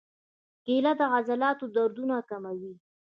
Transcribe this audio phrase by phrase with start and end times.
[0.63, 2.73] کېله د عضلاتو دردونه کموي.